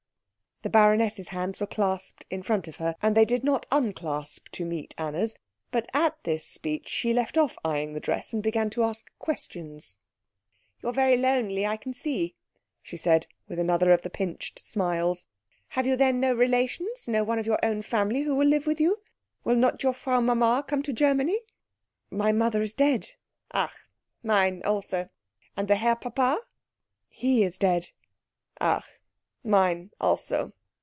The 0.63 0.69
baroness's 0.69 1.29
hands 1.29 1.59
were 1.59 1.65
clasped 1.65 2.23
in 2.29 2.43
front 2.43 2.67
of 2.67 2.75
her, 2.75 2.95
and 3.01 3.17
they 3.17 3.25
did 3.25 3.43
not 3.43 3.65
unclasp 3.71 4.47
to 4.49 4.63
meet 4.63 4.93
Anna's; 4.95 5.35
but 5.71 5.89
at 5.91 6.23
this 6.23 6.45
speech 6.45 6.87
she 6.87 7.13
left 7.15 7.35
off 7.35 7.57
eyeing 7.65 7.93
the 7.93 7.99
dress, 7.99 8.31
and 8.31 8.43
began 8.43 8.69
to 8.69 8.83
ask 8.83 9.11
questions. 9.17 9.97
"You 10.83 10.89
are 10.89 10.93
very 10.93 11.17
lonely, 11.17 11.65
I 11.65 11.77
can 11.77 11.93
see," 11.93 12.35
she 12.83 12.95
said 12.95 13.25
with 13.47 13.57
another 13.57 13.91
of 13.91 14.03
the 14.03 14.11
pinched 14.11 14.59
smiles. 14.59 15.25
"Have 15.69 15.87
you 15.87 15.95
then 15.95 16.19
no 16.19 16.31
relations? 16.35 17.07
No 17.07 17.23
one 17.23 17.39
of 17.39 17.47
your 17.47 17.57
own 17.65 17.81
family 17.81 18.21
who 18.21 18.35
will 18.35 18.45
live 18.47 18.67
with 18.67 18.79
you? 18.79 18.99
Will 19.43 19.55
not 19.55 19.81
your 19.81 19.93
Frau 19.93 20.19
Mama 20.21 20.63
come 20.67 20.83
to 20.83 20.93
Germany?" 20.93 21.39
"My 22.11 22.31
mother 22.31 22.61
is 22.61 22.75
dead." 22.75 23.09
"Ach 23.51 23.71
mine 24.21 24.61
also. 24.63 25.09
And 25.57 25.67
the 25.67 25.77
Herr 25.77 25.95
Papa?" 25.95 26.39
"He 27.09 27.41
is 27.43 27.57
dead." 27.57 27.89
"Ach 28.59 28.85
mine 29.43 29.89
also." 29.99 30.53